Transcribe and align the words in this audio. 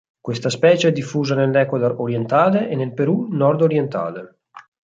Questa 0.19 0.49
specie 0.49 0.87
è 0.87 0.91
diffusa 0.91 1.35
nell'Ecuador 1.35 1.93
orientale 1.99 2.67
e 2.69 2.75
nel 2.75 2.91
Perù 2.91 3.27
nord-orientale. 3.29 4.39